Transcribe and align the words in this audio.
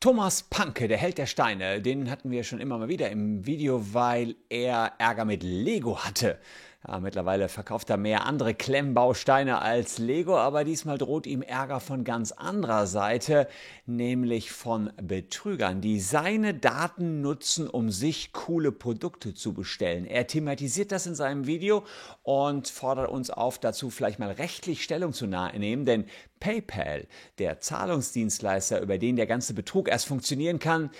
Thomas 0.00 0.42
Panke, 0.42 0.86
der 0.86 0.98
Held 0.98 1.16
der 1.16 1.26
Steine, 1.26 1.80
den 1.80 2.10
hatten 2.10 2.30
wir 2.30 2.44
schon 2.44 2.60
immer 2.60 2.76
mal 2.76 2.88
wieder 2.88 3.10
im 3.10 3.46
Video, 3.46 3.94
weil 3.94 4.36
er 4.50 4.92
Ärger 4.98 5.24
mit 5.24 5.42
Lego 5.42 5.98
hatte. 6.04 6.38
Ja, 6.86 7.00
mittlerweile 7.00 7.48
verkauft 7.48 7.88
er 7.88 7.96
mehr 7.96 8.26
andere 8.26 8.52
Klemmbausteine 8.54 9.62
als 9.62 9.96
Lego, 9.96 10.36
aber 10.36 10.64
diesmal 10.64 10.98
droht 10.98 11.26
ihm 11.26 11.40
Ärger 11.40 11.80
von 11.80 12.04
ganz 12.04 12.30
anderer 12.32 12.86
Seite, 12.86 13.48
nämlich 13.86 14.52
von 14.52 14.92
Betrügern, 15.02 15.80
die 15.80 15.98
seine 15.98 16.52
Daten 16.52 17.22
nutzen, 17.22 17.70
um 17.70 17.90
sich 17.90 18.34
coole 18.34 18.70
Produkte 18.70 19.32
zu 19.32 19.54
bestellen. 19.54 20.04
Er 20.04 20.26
thematisiert 20.26 20.92
das 20.92 21.06
in 21.06 21.14
seinem 21.14 21.46
Video 21.46 21.84
und 22.22 22.68
fordert 22.68 23.08
uns 23.08 23.30
auf, 23.30 23.58
dazu 23.58 23.88
vielleicht 23.88 24.18
mal 24.18 24.32
rechtlich 24.32 24.84
Stellung 24.84 25.14
zu 25.14 25.26
nehmen, 25.26 25.86
denn 25.86 26.04
PayPal, 26.38 27.06
der 27.38 27.60
Zahlungsdienstleister, 27.60 28.82
über 28.82 28.98
den 28.98 29.16
der 29.16 29.26
ganze 29.26 29.54
Betrug 29.54 29.88
erst 29.88 30.06
funktionieren 30.06 30.58
kann, 30.58 30.90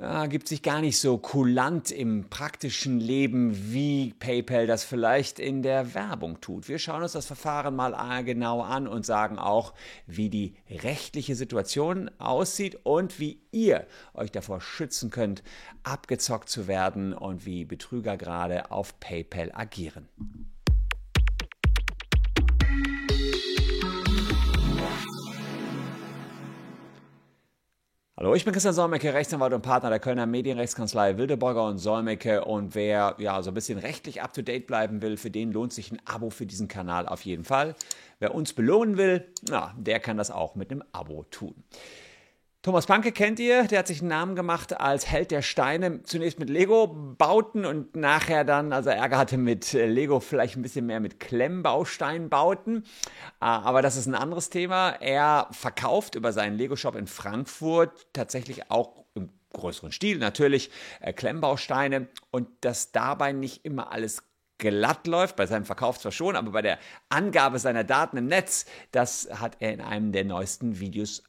äh, 0.00 0.28
gibt 0.28 0.48
sich 0.48 0.62
gar 0.62 0.80
nicht 0.80 0.98
so 0.98 1.18
kulant 1.18 1.90
im 1.90 2.28
praktischen 2.28 3.00
Leben, 3.00 3.72
wie 3.72 4.14
PayPal 4.18 4.66
das 4.66 4.84
vielleicht 4.84 5.38
in 5.38 5.62
der 5.62 5.94
Werbung 5.94 6.40
tut. 6.40 6.68
Wir 6.68 6.78
schauen 6.78 7.02
uns 7.02 7.12
das 7.12 7.26
Verfahren 7.26 7.74
mal 7.74 8.24
genau 8.24 8.62
an 8.62 8.86
und 8.86 9.06
sagen 9.06 9.38
auch, 9.38 9.74
wie 10.06 10.28
die 10.28 10.54
rechtliche 10.70 11.34
Situation 11.34 12.10
aussieht 12.18 12.78
und 12.84 13.18
wie 13.18 13.40
ihr 13.52 13.86
euch 14.14 14.30
davor 14.30 14.60
schützen 14.60 15.10
könnt, 15.10 15.42
abgezockt 15.82 16.48
zu 16.48 16.66
werden 16.66 17.12
und 17.12 17.46
wie 17.46 17.64
Betrüger 17.64 18.16
gerade 18.16 18.70
auf 18.70 18.98
PayPal 19.00 19.50
agieren. 19.54 20.08
Hallo, 28.18 28.34
ich 28.34 28.46
bin 28.46 28.54
Christian 28.54 28.72
Solmecke, 28.72 29.12
Rechtsanwalt 29.12 29.52
und 29.52 29.60
Partner 29.60 29.90
der 29.90 29.98
Kölner 29.98 30.24
Medienrechtskanzlei 30.24 31.18
Wildeborger 31.18 31.66
und 31.66 31.76
Solmecke. 31.76 32.46
Und 32.46 32.74
wer 32.74 33.14
ja 33.18 33.42
so 33.42 33.50
ein 33.50 33.54
bisschen 33.54 33.78
rechtlich 33.78 34.22
up 34.22 34.32
to 34.32 34.40
date 34.40 34.66
bleiben 34.66 35.02
will, 35.02 35.18
für 35.18 35.30
den 35.30 35.52
lohnt 35.52 35.74
sich 35.74 35.92
ein 35.92 36.00
Abo 36.06 36.30
für 36.30 36.46
diesen 36.46 36.66
Kanal 36.66 37.06
auf 37.06 37.26
jeden 37.26 37.44
Fall. 37.44 37.74
Wer 38.18 38.34
uns 38.34 38.54
belohnen 38.54 38.96
will, 38.96 39.28
na, 39.50 39.74
der 39.76 40.00
kann 40.00 40.16
das 40.16 40.30
auch 40.30 40.54
mit 40.54 40.70
einem 40.70 40.82
Abo 40.92 41.24
tun. 41.24 41.62
Thomas 42.66 42.86
Panke 42.86 43.12
kennt 43.12 43.38
ihr, 43.38 43.62
der 43.68 43.78
hat 43.78 43.86
sich 43.86 44.00
einen 44.00 44.08
Namen 44.08 44.34
gemacht 44.34 44.80
als 44.80 45.06
Held 45.06 45.30
der 45.30 45.42
Steine, 45.42 46.02
zunächst 46.02 46.40
mit 46.40 46.50
Lego-Bauten 46.50 47.64
und 47.64 47.94
nachher 47.94 48.42
dann, 48.42 48.72
also 48.72 48.90
Ärger 48.90 49.18
hatte 49.18 49.38
mit 49.38 49.72
äh, 49.72 49.86
Lego 49.86 50.18
vielleicht 50.18 50.56
ein 50.56 50.62
bisschen 50.62 50.84
mehr 50.84 50.98
mit 50.98 51.20
Klemmbausteinbauten, 51.20 52.84
ah, 53.38 53.60
aber 53.60 53.82
das 53.82 53.94
ist 53.94 54.06
ein 54.06 54.16
anderes 54.16 54.50
Thema. 54.50 54.88
Er 54.98 55.46
verkauft 55.52 56.16
über 56.16 56.32
seinen 56.32 56.58
Lego-Shop 56.58 56.96
in 56.96 57.06
Frankfurt 57.06 58.08
tatsächlich 58.12 58.68
auch 58.68 59.04
im 59.14 59.30
größeren 59.52 59.92
Stil 59.92 60.18
natürlich 60.18 60.72
äh, 60.98 61.12
Klemmbausteine. 61.12 62.08
Und 62.32 62.48
dass 62.62 62.90
dabei 62.90 63.30
nicht 63.30 63.64
immer 63.64 63.92
alles 63.92 64.24
glatt 64.58 65.06
läuft, 65.06 65.36
bei 65.36 65.46
seinem 65.46 65.66
Verkauf 65.66 66.00
zwar 66.00 66.10
schon, 66.10 66.34
aber 66.34 66.50
bei 66.50 66.62
der 66.62 66.80
Angabe 67.10 67.60
seiner 67.60 67.84
Daten 67.84 68.16
im 68.16 68.26
Netz, 68.26 68.66
das 68.90 69.28
hat 69.30 69.58
er 69.60 69.72
in 69.72 69.80
einem 69.80 70.10
der 70.10 70.24
neuesten 70.24 70.80
Videos 70.80 71.22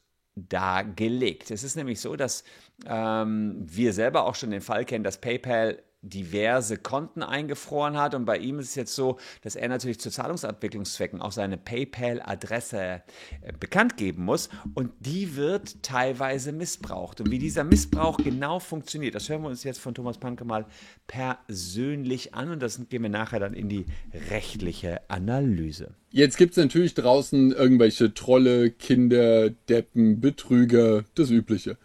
dargelegt. 0.48 1.50
Es 1.50 1.64
ist 1.64 1.76
nämlich 1.76 2.00
so, 2.00 2.16
dass 2.16 2.44
ähm, 2.86 3.56
wir 3.58 3.92
selber 3.92 4.24
auch 4.24 4.34
schon 4.34 4.50
den 4.50 4.60
Fall 4.60 4.84
kennen, 4.84 5.04
dass 5.04 5.20
PayPal 5.20 5.82
diverse 6.02 6.76
Konten 6.76 7.22
eingefroren 7.22 7.96
hat. 7.96 8.14
Und 8.14 8.24
bei 8.24 8.38
ihm 8.38 8.58
ist 8.58 8.70
es 8.70 8.74
jetzt 8.74 8.94
so, 8.94 9.18
dass 9.42 9.56
er 9.56 9.68
natürlich 9.68 9.98
zu 9.98 10.10
Zahlungsabwicklungszwecken 10.10 11.20
auch 11.20 11.32
seine 11.32 11.56
PayPal-Adresse 11.56 12.78
äh, 12.78 13.52
bekannt 13.58 13.96
geben 13.96 14.24
muss. 14.24 14.48
Und 14.74 14.92
die 15.00 15.36
wird 15.36 15.82
teilweise 15.82 16.52
missbraucht. 16.52 17.20
Und 17.20 17.30
wie 17.30 17.38
dieser 17.38 17.64
Missbrauch 17.64 18.18
genau 18.18 18.60
funktioniert, 18.60 19.14
das 19.14 19.28
hören 19.28 19.42
wir 19.42 19.48
uns 19.48 19.64
jetzt 19.64 19.80
von 19.80 19.94
Thomas 19.94 20.18
Panke 20.18 20.44
mal 20.44 20.66
persönlich 21.06 22.34
an. 22.34 22.50
Und 22.50 22.62
das 22.62 22.80
gehen 22.88 23.02
wir 23.02 23.10
nachher 23.10 23.40
dann 23.40 23.54
in 23.54 23.68
die 23.68 23.86
rechtliche 24.30 25.00
Analyse. 25.10 25.94
Jetzt 26.10 26.38
gibt 26.38 26.52
es 26.52 26.62
natürlich 26.62 26.94
draußen 26.94 27.52
irgendwelche 27.52 28.14
Trolle, 28.14 28.70
Kinder, 28.70 29.50
Deppen, 29.50 30.20
Betrüger, 30.20 31.04
das 31.14 31.30
Übliche. 31.30 31.76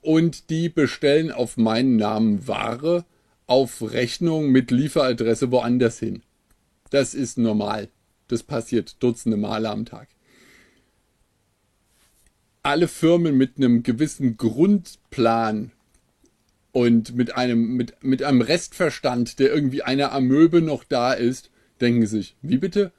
Und 0.00 0.48
die 0.48 0.68
bestellen 0.68 1.32
auf 1.32 1.56
meinen 1.56 1.96
Namen 1.96 2.46
Ware 2.46 3.04
auf 3.48 3.82
Rechnung 3.92 4.50
mit 4.52 4.70
Lieferadresse 4.70 5.50
woanders 5.50 5.98
hin. 5.98 6.22
Das 6.90 7.14
ist 7.14 7.38
normal. 7.38 7.88
Das 8.28 8.42
passiert 8.42 9.02
dutzende 9.02 9.38
Male 9.38 9.70
am 9.70 9.86
Tag. 9.86 10.08
Alle 12.62 12.88
Firmen 12.88 13.36
mit 13.36 13.56
einem 13.56 13.82
gewissen 13.82 14.36
Grundplan 14.36 15.72
und 16.72 17.16
mit 17.16 17.36
einem, 17.36 17.74
mit, 17.74 18.04
mit 18.04 18.22
einem 18.22 18.42
Restverstand, 18.42 19.38
der 19.38 19.50
irgendwie 19.50 19.82
einer 19.82 20.12
Amöbe 20.12 20.60
noch 20.60 20.84
da 20.84 21.14
ist, 21.14 21.50
denken 21.80 22.06
sich, 22.06 22.36
wie 22.42 22.58
bitte? 22.58 22.92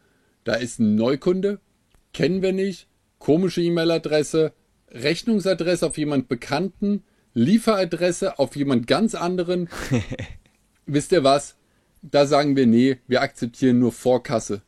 Da 0.46 0.56
ist 0.56 0.80
ein 0.80 0.96
Neukunde, 0.96 1.60
kennen 2.12 2.42
wir 2.42 2.54
nicht, 2.54 2.88
komische 3.20 3.62
E-Mail-Adresse, 3.62 4.54
Rechnungsadresse 4.90 5.86
auf 5.86 5.98
jemand 6.00 6.28
Bekannten, 6.28 7.04
Lieferadresse 7.36 8.40
auf 8.40 8.56
jemand 8.56 8.88
ganz 8.88 9.14
anderen. 9.14 9.70
wisst 10.94 11.12
ihr 11.12 11.24
was? 11.24 11.56
Da 12.02 12.26
sagen 12.26 12.56
wir, 12.56 12.66
nee, 12.66 13.00
wir 13.08 13.22
akzeptieren 13.22 13.80
nur 13.80 13.92
Vorkasse. 13.92 14.62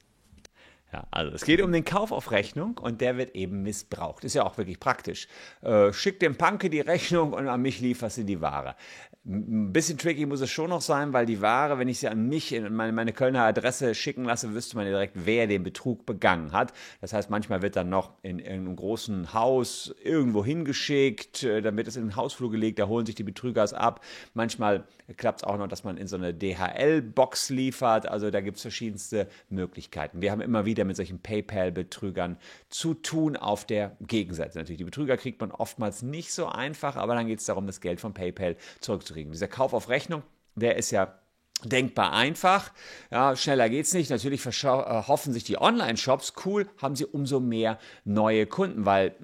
Ja, 0.92 1.08
also 1.10 1.34
es 1.34 1.46
geht 1.46 1.62
um 1.62 1.72
den 1.72 1.86
Kauf 1.86 2.12
auf 2.12 2.32
Rechnung 2.32 2.78
und 2.78 3.00
der 3.00 3.18
wird 3.18 3.34
eben 3.34 3.64
missbraucht. 3.64 4.26
Ist 4.26 4.34
ja 4.34 4.44
auch 4.44 4.58
wirklich 4.58 4.80
praktisch. 4.80 5.28
Äh, 5.62 5.94
schick 5.94 6.20
dem 6.20 6.36
Panke 6.36 6.70
die 6.70 6.82
Rechnung 6.82 7.32
und 7.32 7.48
an 7.48 7.62
mich 7.62 7.80
lieferst 7.80 8.18
du 8.18 8.24
die 8.26 8.42
Ware. 8.42 8.76
Ein 9.24 9.72
bisschen 9.72 10.00
tricky 10.00 10.26
muss 10.26 10.42
es 10.42 10.50
schon 10.50 10.72
noch 10.72 10.82
sein, 10.82 11.14
weil 11.14 11.28
die 11.28 11.42
Ware, 11.42 11.78
wenn 11.78 11.88
ich 11.88 12.00
sie 12.00 12.08
an 12.08 12.28
mich 12.28 12.52
in 12.54 12.74
meine, 12.74 12.92
meine 12.92 13.14
Kölner 13.14 13.44
Adresse 13.44 13.94
schicken 13.94 14.26
lasse, 14.26 14.56
wüsste 14.56 14.76
man 14.76 14.88
ja 14.88 14.94
direkt, 14.94 15.14
wer 15.26 15.46
den 15.46 15.62
Betrug 15.62 16.08
begangen 16.08 16.54
hat. 16.54 16.74
Das 17.02 17.14
heißt, 17.14 17.30
manchmal 17.30 17.62
wird 17.62 17.76
dann 17.76 17.88
noch 17.88 18.14
in 18.24 18.40
irgendeinem 18.40 18.78
großen 18.78 19.32
Haus 19.32 19.94
irgendwo 20.04 20.44
hingeschickt, 20.44 21.44
äh, 21.44 21.62
dann 21.62 21.78
wird 21.78 21.88
es 21.88 21.98
in 21.98 22.06
den 22.06 22.16
Hausflur 22.16 22.50
gelegt, 22.50 22.80
da 22.80 22.88
holen 22.88 23.06
sich 23.06 23.14
die 23.14 23.22
Betrüger 23.22 23.64
es 23.64 23.76
ab. 23.76 24.04
Manchmal 24.34 24.86
klappt 25.18 25.42
es 25.42 25.44
auch 25.44 25.60
noch, 25.60 25.68
dass 25.68 25.84
man 25.84 25.98
in 25.98 26.08
so 26.08 26.16
eine 26.16 26.34
DHL-Box 26.34 27.52
liefert. 27.52 28.08
Also 28.08 28.32
da 28.32 28.42
gibt 28.42 28.58
es 28.58 28.64
verschiedenste 28.64 29.28
Möglichkeiten. 29.50 30.24
Wir 30.24 30.32
haben 30.32 30.42
immer 30.42 30.66
wieder 30.66 30.84
mit 30.84 30.96
solchen 30.96 31.20
PayPal-Betrügern 31.20 32.38
zu 32.70 32.96
tun 32.96 33.38
auf 33.38 33.66
der 33.66 33.96
Gegenseite. 34.02 34.58
Natürlich, 34.58 34.80
die 34.80 34.84
Betrüger 34.84 35.16
kriegt 35.18 35.40
man 35.42 35.52
oftmals 35.52 36.02
nicht 36.02 36.34
so 36.34 36.48
einfach, 36.48 36.96
aber 36.96 37.14
dann 37.14 37.28
geht 37.28 37.38
es 37.38 37.46
darum, 37.46 37.68
das 37.68 37.82
Geld 37.82 38.00
von 38.00 38.16
PayPal 38.16 38.56
zurückzukriegen 38.80 39.11
kriegen. 39.12 39.32
Dieser 39.32 39.48
Kauf 39.48 39.74
auf 39.74 39.90
Rechnung, 39.90 40.24
der 40.56 40.78
ist 40.78 40.92
ja 40.92 41.20
denkbar 41.64 42.14
einfach. 42.14 42.72
Ja, 43.12 43.36
schneller 43.36 43.70
geht's 43.70 43.94
nicht. 43.94 44.10
Natürlich 44.10 44.46
äh, 44.46 44.50
hoffen 44.50 45.34
sich 45.34 45.44
die 45.44 45.60
Online-Shops, 45.60 46.34
cool, 46.46 46.68
haben 46.82 46.96
sie 46.96 47.06
umso 47.06 47.40
mehr 47.40 47.78
neue 48.04 48.46
Kunden, 48.48 48.86
weil 48.86 49.16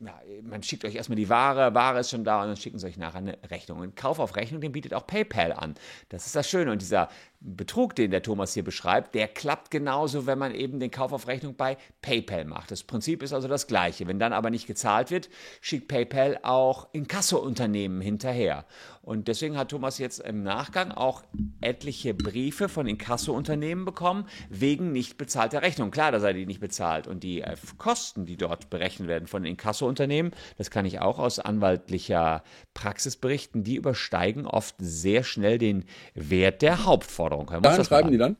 ja, 0.00 0.20
man 0.42 0.62
schickt 0.62 0.84
euch 0.84 0.94
erstmal 0.94 1.16
die 1.16 1.28
Ware, 1.28 1.74
Ware 1.74 2.00
ist 2.00 2.10
schon 2.10 2.24
da 2.24 2.42
und 2.42 2.48
dann 2.48 2.56
schicken 2.56 2.78
sie 2.78 2.86
euch 2.86 2.96
nachher 2.96 3.18
eine 3.18 3.38
Rechnung. 3.50 3.78
Und 3.78 3.96
Kauf 3.96 4.18
auf 4.18 4.36
Rechnung, 4.36 4.60
den 4.60 4.72
bietet 4.72 4.92
auch 4.92 5.06
PayPal 5.06 5.52
an. 5.52 5.74
Das 6.10 6.26
ist 6.26 6.36
das 6.36 6.48
Schöne. 6.48 6.72
Und 6.72 6.82
dieser 6.82 7.08
Betrug, 7.46 7.94
den 7.94 8.10
der 8.10 8.22
Thomas 8.22 8.54
hier 8.54 8.64
beschreibt, 8.64 9.14
der 9.14 9.28
klappt 9.28 9.70
genauso, 9.70 10.26
wenn 10.26 10.38
man 10.38 10.54
eben 10.54 10.80
den 10.80 10.90
Kauf 10.90 11.12
auf 11.12 11.28
Rechnung 11.28 11.54
bei 11.56 11.76
PayPal 12.00 12.46
macht. 12.46 12.70
Das 12.70 12.82
Prinzip 12.82 13.22
ist 13.22 13.34
also 13.34 13.48
das 13.48 13.66
gleiche. 13.66 14.06
Wenn 14.06 14.18
dann 14.18 14.32
aber 14.32 14.48
nicht 14.48 14.66
gezahlt 14.66 15.10
wird, 15.10 15.28
schickt 15.60 15.88
PayPal 15.88 16.38
auch 16.42 16.88
Inkasso-Unternehmen 16.92 18.00
hinterher. 18.00 18.64
Und 19.02 19.28
deswegen 19.28 19.58
hat 19.58 19.68
Thomas 19.68 19.98
jetzt 19.98 20.20
im 20.20 20.42
Nachgang 20.42 20.90
auch 20.90 21.22
etliche 21.60 22.14
Briefe 22.14 22.70
von 22.70 22.86
Inkasso-Unternehmen 22.86 23.84
bekommen, 23.84 24.26
wegen 24.48 24.92
nicht 24.92 25.18
bezahlter 25.18 25.60
Rechnung. 25.60 25.90
Klar, 25.90 26.10
da 26.10 26.20
sei 26.20 26.32
die 26.32 26.46
nicht 26.46 26.60
bezahlt. 26.60 27.06
Und 27.06 27.22
die 27.22 27.42
äh, 27.42 27.56
Kosten, 27.76 28.24
die 28.24 28.38
dort 28.38 28.70
berechnet 28.70 29.08
werden 29.08 29.28
von 29.28 29.44
Inkasso-Unternehmen, 29.44 30.32
das 30.56 30.70
kann 30.70 30.86
ich 30.86 31.00
auch 31.00 31.18
aus 31.18 31.38
anwaltlicher 31.38 32.42
Praxis 32.72 33.16
berichten, 33.16 33.62
die 33.62 33.76
übersteigen 33.76 34.46
oft 34.46 34.76
sehr 34.78 35.22
schnell 35.22 35.58
den 35.58 35.84
Wert 36.14 36.62
der 36.62 36.86
Hauptforderung. 36.86 37.33
Herausforderung. 37.40 37.62
Können 37.62 37.76
dann 37.76 37.84
schreiben 37.84 38.12
die 38.12 38.18
dann 38.18 38.36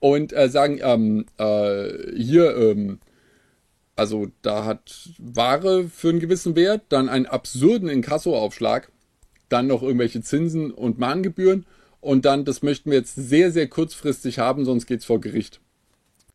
und 0.00 0.32
äh, 0.32 0.48
sagen, 0.48 0.80
ähm, 0.82 1.26
äh, 1.38 2.16
hier, 2.16 2.56
ähm, 2.56 2.98
also 3.94 4.28
da 4.42 4.64
hat 4.64 5.10
Ware 5.18 5.84
für 5.88 6.08
einen 6.08 6.20
gewissen 6.20 6.56
Wert, 6.56 6.84
dann 6.88 7.08
einen 7.08 7.26
absurden 7.26 7.88
Inkassoaufschlag, 7.88 8.90
dann 9.50 9.66
noch 9.66 9.82
irgendwelche 9.82 10.22
Zinsen 10.22 10.70
und 10.70 10.98
Mahngebühren 10.98 11.66
und 12.00 12.24
dann, 12.24 12.44
das 12.44 12.62
möchten 12.62 12.90
wir 12.90 12.98
jetzt 12.98 13.14
sehr, 13.14 13.52
sehr 13.52 13.68
kurzfristig 13.68 14.38
haben, 14.38 14.64
sonst 14.64 14.86
geht 14.86 15.00
es 15.00 15.06
vor 15.06 15.20
Gericht. 15.20 15.60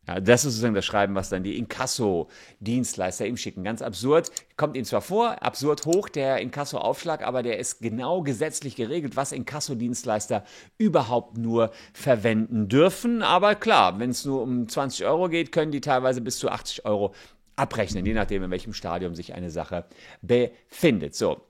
Ja, 0.06 0.20
das 0.20 0.44
ist 0.44 0.52
sozusagen 0.52 0.74
das 0.74 0.84
Schreiben, 0.84 1.16
was 1.16 1.30
dann 1.30 1.42
die 1.42 1.58
Inkasso-Dienstleister 1.58 3.26
ihm 3.26 3.36
schicken. 3.36 3.64
Ganz 3.64 3.82
absurd, 3.82 4.30
kommt 4.56 4.76
ihnen 4.76 4.84
zwar 4.84 5.00
vor, 5.00 5.42
absurd 5.42 5.84
hoch 5.84 6.08
der 6.08 6.38
Inkasso-Aufschlag, 6.38 7.22
aber 7.26 7.42
der 7.42 7.58
ist 7.58 7.80
genau 7.80 8.22
gesetzlich 8.22 8.76
geregelt, 8.76 9.16
was 9.16 9.32
Inkasso-Dienstleister 9.32 10.44
überhaupt 10.78 11.38
nur 11.38 11.72
verwenden 11.92 12.68
dürfen. 12.68 13.22
Aber 13.22 13.56
klar, 13.56 13.98
wenn 13.98 14.10
es 14.10 14.24
nur 14.24 14.42
um 14.42 14.68
20 14.68 15.04
Euro 15.06 15.28
geht, 15.28 15.50
können 15.50 15.72
die 15.72 15.80
teilweise 15.80 16.20
bis 16.20 16.38
zu 16.38 16.50
80 16.50 16.84
Euro 16.84 17.12
abrechnen, 17.56 18.06
je 18.06 18.14
nachdem, 18.14 18.44
in 18.44 18.50
welchem 18.50 18.74
Stadium 18.74 19.14
sich 19.14 19.34
eine 19.34 19.50
Sache 19.50 19.86
befindet. 20.22 21.16
So, 21.16 21.40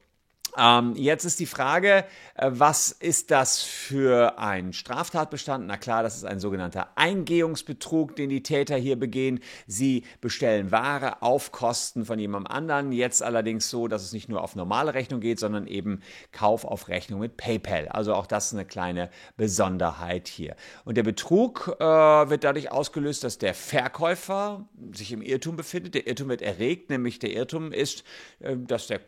ähm, 0.57 0.95
jetzt 0.97 1.25
ist 1.25 1.41
die 1.41 1.47
Frage, 1.47 2.05
äh, 2.35 2.51
was 2.53 2.91
ist 2.91 3.31
das 3.31 3.63
für 3.63 4.39
ein 4.39 4.73
Straftatbestand? 4.73 5.67
Na 5.67 5.77
klar, 5.77 6.03
das 6.03 6.17
ist 6.17 6.25
ein 6.25 6.41
sogenannter 6.41 6.89
Eingehungsbetrug, 6.97 8.17
den 8.17 8.31
die 8.31 8.43
Täter 8.43 8.77
hier 8.77 8.99
begehen. 8.99 9.41
Sie 9.67 10.05
bestellen 10.21 10.71
Ware 10.71 11.23
auf 11.23 11.53
Kosten 11.53 12.05
von 12.05 12.19
jemandem 12.19 12.51
anderen. 12.51 12.93
Jetzt 12.93 13.23
allerdings 13.23 13.69
so, 13.69 13.89
dass 13.89 14.03
es 14.03 14.13
nicht 14.13 14.29
nur 14.29 14.43
auf 14.43 14.57
normale 14.57 14.95
Rechnung 14.95 15.21
geht, 15.21 15.39
sondern 15.39 15.67
eben 15.67 16.01
Kauf 16.33 16.65
auf 16.65 16.89
Rechnung 16.89 17.21
mit 17.21 17.37
PayPal. 17.37 17.89
Also 17.89 18.15
auch 18.15 18.27
das 18.27 18.47
ist 18.47 18.55
eine 18.55 18.65
kleine 18.65 19.11
Besonderheit 19.37 20.29
hier. 20.29 20.57
Und 20.85 20.97
der 20.97 21.03
Betrug 21.03 21.77
äh, 21.79 21.85
wird 21.85 22.45
dadurch 22.45 22.73
ausgelöst, 22.73 23.25
dass 23.25 23.39
der 23.39 23.55
Verkäufer 23.55 24.69
sich 24.93 25.13
im 25.13 25.23
Irrtum 25.23 25.57
befindet. 25.57 25.95
Der 25.95 26.07
Irrtum 26.07 26.29
wird 26.29 26.43
erregt, 26.43 26.91
nämlich 26.91 27.19
der 27.19 27.33
Irrtum 27.33 27.73
ist, 27.73 28.05
äh, 28.41 28.57
dass 28.57 28.87
der 28.87 29.01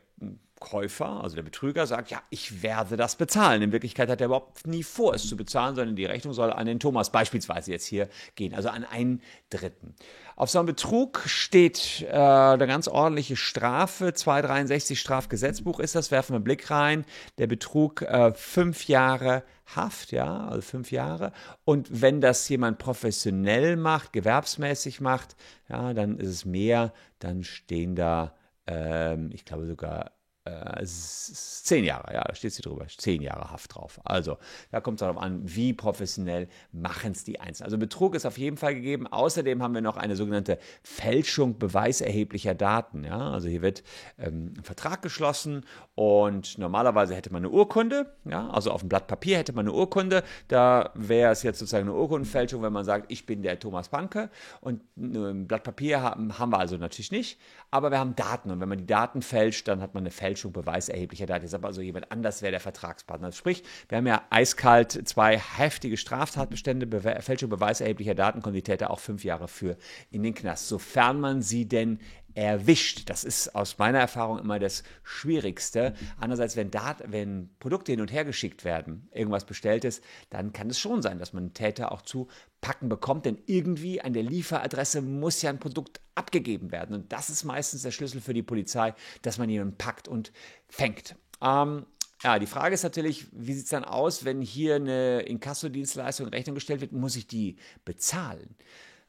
Käufer, 0.61 1.23
also 1.23 1.37
der 1.37 1.43
Betrüger, 1.43 1.87
sagt, 1.87 2.11
ja, 2.11 2.23
ich 2.31 2.63
werde 2.63 2.97
das 2.97 3.17
bezahlen. 3.17 3.63
In 3.63 3.73
Wirklichkeit 3.73 4.09
hat 4.09 4.21
er 4.21 4.27
überhaupt 4.27 4.67
nie 4.67 4.83
vor, 4.83 5.15
es 5.15 5.29
zu 5.29 5.37
bezahlen, 5.37 5.77
sondern 5.77 5.97
die 5.97 6.05
Rechnung 6.05 6.35
soll 6.35 6.53
an 6.53 6.67
den 6.67 6.81
Thomas 6.81 7.11
beispielsweise 7.11 7.71
jetzt 7.71 7.87
hier 7.87 8.09
gehen, 8.35 8.55
also 8.55 8.69
an 8.69 8.85
einen 8.85 9.23
Dritten. 9.51 9.95
Auf 10.37 10.51
so 10.51 10.59
einen 10.59 10.67
Betrug 10.67 11.23
steht 11.27 12.07
äh, 12.09 12.15
eine 12.15 12.67
ganz 12.67 12.87
ordentliche 12.89 13.37
Strafe, 13.37 14.15
263 14.15 15.01
Strafgesetzbuch 15.01 15.81
ist 15.81 15.95
das, 15.95 16.11
werfen 16.11 16.31
wir 16.33 16.37
einen 16.37 16.45
Blick 16.45 16.71
rein. 16.71 17.05
Der 17.39 17.47
Betrug 17.47 18.03
äh, 18.03 18.33
fünf 18.35 18.87
Jahre 18.89 19.43
Haft, 19.75 20.13
ja, 20.13 20.47
also 20.47 20.63
fünf 20.63 20.93
Jahre. 20.93 21.33
Und 21.65 22.01
wenn 22.01 22.23
das 22.23 22.49
jemand 22.49 22.79
professionell 22.79 23.77
macht, 23.77 24.15
gewerbsmäßig 24.15 25.03
macht, 25.03 25.37
ja, 25.69 25.93
dann 25.93 26.19
ist 26.19 26.29
es 26.29 26.45
mehr, 26.47 26.95
dann 27.19 27.45
stehen 27.45 27.95
da, 27.95 28.35
ähm, 28.67 29.31
ich 29.31 29.45
glaube 29.45 29.67
sogar 29.67 30.13
äh, 30.49 30.85
zehn 30.85 31.85
Jahre, 31.85 32.15
ja, 32.15 32.25
da 32.25 32.35
steht 32.35 32.53
sie 32.53 32.63
drüber, 32.63 32.87
zehn 32.89 33.23
Jahre 33.23 33.51
Haft 33.51 33.75
drauf. 33.75 34.01
Also, 34.05 34.39
da 34.71 34.81
kommt 34.81 34.97
es 34.97 35.01
darauf 35.01 35.19
an, 35.19 35.41
wie 35.45 35.73
professionell 35.73 36.49
machen 36.73 37.13
es 37.13 37.25
die 37.25 37.41
Einzelnen. 37.41 37.67
Also 37.67 37.79
Betrug 37.79 38.15
ist 38.15 38.27
auf 38.27 38.39
jeden 38.39 38.57
Fall 38.57 38.75
gegeben. 38.75 39.07
Außerdem 39.07 39.63
haben 39.63 39.75
wir 39.75 39.81
noch 39.81 39.97
eine 39.97 40.17
sogenannte 40.17 40.59
Fälschung 40.83 41.59
beweiserheblicher 41.59 42.55
Daten. 42.55 43.05
Ja? 43.05 43.31
Also 43.31 43.49
hier 43.49 43.63
wird 43.63 43.83
ähm, 44.19 44.55
ein 44.57 44.65
Vertrag 44.65 45.03
geschlossen 45.03 45.65
und 45.95 46.59
normalerweise 46.59 47.15
hätte 47.15 47.33
man 47.33 47.43
eine 47.45 47.51
Urkunde, 47.51 48.15
ja, 48.25 48.49
also 48.51 48.71
auf 48.71 48.81
dem 48.81 48.89
Blatt 48.89 49.07
Papier 49.07 49.37
hätte 49.39 49.53
man 49.53 49.67
eine 49.67 49.75
Urkunde. 49.75 50.23
Da 50.49 50.93
wäre 50.95 51.33
es 51.33 51.43
jetzt 51.43 51.59
sozusagen 51.59 51.89
eine 51.89 51.97
Urkundenfälschung, 51.97 52.63
wenn 52.63 52.73
man 52.73 52.85
sagt, 52.85 53.11
ich 53.11 53.27
bin 53.27 53.43
der 53.43 53.59
Thomas 53.59 53.89
Panke 53.89 54.31
und 54.61 54.81
ein 54.97 55.47
Blatt 55.47 55.65
Papier 55.65 56.01
haben, 56.01 56.39
haben 56.39 56.53
wir 56.53 56.59
also 56.59 56.77
natürlich 56.77 57.11
nicht, 57.11 57.39
aber 57.71 57.91
wir 57.91 57.99
haben 57.99 58.17
Daten 58.17 58.51
und 58.51 58.61
wenn 58.61 58.69
man 58.69 58.79
die 58.79 58.87
Daten 58.87 59.23
fälscht, 59.23 59.69
dann 59.69 59.81
hat 59.83 59.95
man 59.95 60.03
eine 60.03 60.11
Fälschung 60.11 60.38
Fälschung 60.39 60.53
beweiserheblicher 60.53 61.27
Daten. 61.27 61.45
Jetzt 61.45 61.55
aber 61.55 61.69
also 61.69 61.81
jemand 61.81 62.13
anders 62.13 62.43
wäre 62.43 62.53
der 62.53 62.61
Vertragspartner. 62.61 63.33
Sprich, 63.33 63.65
wir 63.89 63.99
haben 63.99 64.07
ja 64.07 64.23
eiskalt 64.31 64.93
zwei 65.09 65.37
heftige 65.39 65.97
Straftatbestände, 65.97 66.87
Be 66.87 67.01
Fälschung 67.21 67.51
beweiserheblicher 67.51 68.15
Daten, 68.15 68.41
kommen 68.41 68.55
die 68.55 68.63
Täter 68.63 68.91
auch 68.91 69.01
fünf 69.01 69.25
Jahre 69.25 69.49
für 69.49 69.77
in 70.11 70.23
den 70.23 70.35
Knast, 70.35 70.69
sofern 70.69 71.21
man 71.21 71.43
sie 71.43 71.67
denn 71.67 71.99
erwischt. 72.35 73.11
Das 73.11 73.25
ist 73.25 73.55
aus 73.55 73.79
meiner 73.79 73.99
Erfahrung 73.99 74.39
immer 74.39 74.59
das 74.59 74.83
Schwierigste. 75.03 75.95
Andererseits, 76.19 76.57
wenn, 76.57 76.71
Dat 76.71 77.03
wenn 77.07 77.51
Produkte 77.59 77.93
hin 77.93 78.01
und 78.01 78.13
her 78.13 78.25
geschickt 78.25 78.65
werden, 78.65 79.09
irgendwas 79.13 79.45
bestellt 79.45 79.85
ist, 79.85 80.03
dann 80.31 80.53
kann 80.53 80.71
es 80.71 80.79
schon 80.79 81.03
sein, 81.03 81.19
dass 81.19 81.33
man 81.33 81.55
Täter 81.55 81.93
auch 81.93 82.03
zu 82.03 82.29
packen 82.61 82.89
bekommt, 82.89 83.27
denn 83.27 83.39
irgendwie 83.47 84.01
an 84.01 84.13
der 84.13 84.23
Lieferadresse 84.23 85.03
muss 85.03 85.43
ja 85.43 85.51
ein 85.51 85.61
Produkt 85.61 86.01
abgegeben 86.15 86.73
werden. 86.73 86.95
Und 86.95 87.13
das 87.13 87.31
ist 87.31 87.45
meistens 87.45 87.83
der 87.83 87.93
Schlüssel 87.93 88.21
für 88.21 88.35
die 88.35 88.43
Polizei, 88.43 88.95
dass 89.23 89.39
man 89.39 89.49
jemanden 89.49 89.77
packt 89.77 90.09
und 90.09 90.33
fängt. 90.69 91.15
Ähm, 91.41 91.87
ja, 92.23 92.39
die 92.41 92.47
Frage 92.47 92.75
ist 92.75 92.83
natürlich, 92.83 93.27
wie 93.33 93.55
sieht 93.55 93.65
es 93.65 93.71
dann 93.71 93.85
aus, 93.85 94.25
wenn 94.25 94.41
hier 94.41 94.75
eine 94.75 95.21
Inkassodienstleistung 95.21 96.27
in 96.27 96.35
Rechnung 96.35 96.57
gestellt 96.57 96.81
wird, 96.81 96.93
muss 96.93 97.15
ich 97.15 97.29
die 97.29 97.57
bezahlen? 97.85 98.57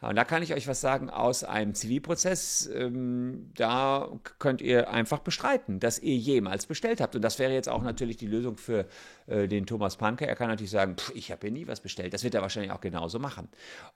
Und 0.02 0.16
da 0.16 0.24
kann 0.24 0.42
ich 0.42 0.54
euch 0.54 0.68
was 0.68 0.80
sagen 0.80 1.10
aus 1.10 1.44
einem 1.44 1.76
Zivilprozess. 1.76 2.70
Ähm, 2.74 3.52
da 3.56 4.10
könnt 4.40 4.62
ihr 4.62 4.90
einfach 4.90 5.20
bestreiten, 5.20 5.82
dass 5.82 6.00
ihr 6.00 6.16
jemals 6.16 6.68
bestellt 6.68 7.02
habt. 7.02 7.16
Und 7.16 7.22
das 7.22 7.38
wäre 7.38 7.52
jetzt 7.52 7.68
auch 7.68 7.84
natürlich 7.84 8.16
die 8.16 8.28
Lösung 8.28 8.56
für 8.56 8.86
äh, 9.30 9.48
den 9.48 9.66
Thomas 9.66 9.96
Panke. 9.96 10.28
Er 10.28 10.36
kann 10.36 10.48
natürlich 10.50 10.72
sagen, 10.72 10.96
ich 11.14 11.32
habe 11.32 11.42
hier 11.42 11.52
nie 11.52 11.68
was 11.68 11.82
bestellt. 11.82 12.14
Das 12.14 12.24
wird 12.24 12.34
er 12.34 12.42
wahrscheinlich 12.42 12.72
auch 12.72 12.82
genauso 12.82 13.20
machen. 13.20 13.48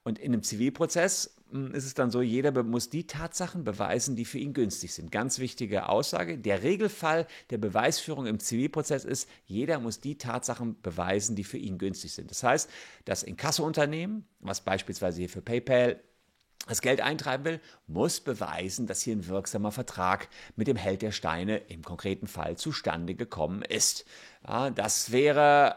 Und 0.03 0.19
in 0.19 0.31
einem 0.31 0.43
Zivilprozess 0.43 1.35
mh, 1.51 1.69
hm, 1.69 1.75
ist 1.75 1.85
es 1.85 1.95
dann 1.95 2.11
so, 2.11 2.21
jeder 2.21 2.63
muss 2.63 2.89
die 2.89 3.07
Tatsachen 3.07 3.63
beweisen, 3.63 4.15
die 4.15 4.25
für 4.25 4.37
ihn 4.37 4.53
günstig 4.53 4.93
sind. 4.93 5.11
Ganz 5.11 5.39
wichtige 5.39 5.89
Aussage. 5.89 6.37
Der 6.37 6.61
Regelfall 6.61 7.25
der 7.49 7.57
Beweisführung 7.57 8.27
im 8.27 8.39
Zivilprozess 8.39 9.05
ist, 9.05 9.27
jeder 9.45 9.79
muss 9.79 9.99
die 9.99 10.17
Tatsachen 10.17 10.79
beweisen, 10.81 11.35
die 11.35 11.43
für 11.43 11.57
ihn 11.57 11.77
günstig 11.79 12.13
sind. 12.13 12.29
Das 12.29 12.43
heißt, 12.43 12.69
das 13.05 13.23
Inkassounternehmen, 13.23 14.25
was 14.39 14.61
beispielsweise 14.61 15.19
hier 15.19 15.29
für 15.29 15.41
PayPal 15.41 15.99
das 16.67 16.81
Geld 16.81 17.01
eintreiben 17.01 17.45
will, 17.45 17.59
muss 17.87 18.21
beweisen, 18.21 18.87
dass 18.87 19.01
hier 19.01 19.15
ein 19.15 19.27
wirksamer 19.27 19.71
Vertrag 19.71 20.29
mit 20.55 20.67
dem 20.67 20.77
Held 20.77 21.01
der 21.01 21.11
Steine 21.11 21.57
im 21.57 21.83
konkreten 21.83 22.27
Fall 22.27 22.57
zustande 22.57 23.15
gekommen 23.15 23.61
ist. 23.63 24.05
Ja, 24.47 24.69
das 24.69 25.11
wäre 25.11 25.75